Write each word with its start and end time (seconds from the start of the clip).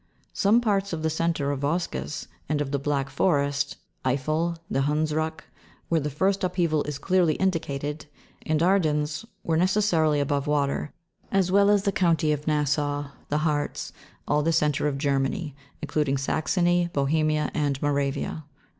Some 0.33 0.61
parts 0.61 0.93
of 0.93 1.03
the 1.03 1.11
'centre 1.11 1.51
of 1.51 1.59
Vosges, 1.59 2.25
and 2.49 2.59
of 2.59 2.71
the 2.71 2.79
Black 2.79 3.07
Forest, 3.07 3.77
Eiffel, 4.03 4.57
the 4.67 4.79
Hundsruck, 4.81 5.43
where 5.89 6.01
the 6.01 6.09
first 6.09 6.43
upheaval 6.43 6.81
is 6.85 6.97
clearly 6.97 7.35
indicated, 7.35 8.07
and 8.43 8.63
Ardennes, 8.63 9.25
were 9.43 9.57
necessarily 9.57 10.19
above 10.19 10.47
water, 10.47 10.91
as 11.31 11.51
well 11.51 11.69
as 11.69 11.83
the 11.83 11.91
county 11.91 12.31
of 12.31 12.47
Nassau, 12.47 13.11
the 13.29 13.37
Hartz, 13.45 13.93
all 14.27 14.41
the 14.41 14.51
centre 14.51 14.87
of 14.87 14.97
Germany, 14.97 15.55
including 15.83 16.17
Saxony, 16.17 16.89
Bohemia, 16.91 17.51
and 17.53 17.79
Moravia. 17.79 18.45